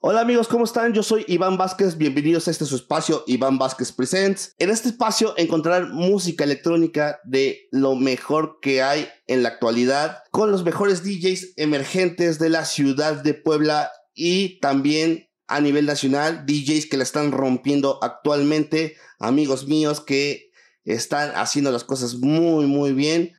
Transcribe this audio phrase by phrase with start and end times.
[0.00, 0.92] Hola amigos, ¿cómo están?
[0.92, 4.54] Yo soy Iván Vázquez, bienvenidos a este su espacio Iván Vázquez Presents.
[4.58, 10.50] En este espacio encontrarán música electrónica de lo mejor que hay en la actualidad, con
[10.50, 16.86] los mejores DJs emergentes de la ciudad de Puebla y también a nivel nacional, DJs
[16.90, 20.50] que la están rompiendo actualmente, amigos míos que
[20.84, 23.37] están haciendo las cosas muy muy bien.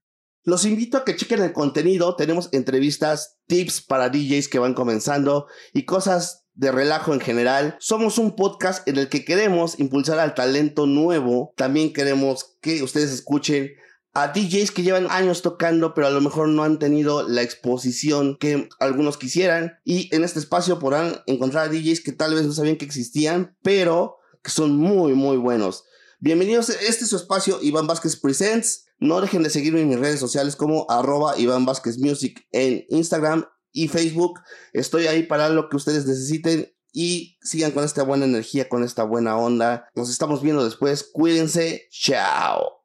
[0.50, 2.16] Los invito a que chequen el contenido.
[2.16, 7.78] Tenemos entrevistas, tips para DJs que van comenzando y cosas de relajo en general.
[7.80, 11.54] Somos un podcast en el que queremos impulsar al talento nuevo.
[11.56, 13.74] También queremos que ustedes escuchen
[14.16, 18.36] a DJs que llevan años tocando, pero a lo mejor no han tenido la exposición
[18.40, 19.78] que algunos quisieran.
[19.86, 23.56] Y en este espacio podrán encontrar a DJs que tal vez no sabían que existían,
[23.62, 25.84] pero que son muy, muy buenos.
[26.20, 28.89] Bienvenidos, este es su espacio Iván Vázquez Presents.
[29.00, 33.46] No dejen de seguirme en mis redes sociales como arroba Iván Vázquez Music en Instagram
[33.72, 34.40] y Facebook.
[34.74, 39.04] Estoy ahí para lo que ustedes necesiten y sigan con esta buena energía, con esta
[39.04, 39.88] buena onda.
[39.96, 41.10] Nos estamos viendo después.
[41.14, 41.88] Cuídense.
[41.92, 42.79] Chao.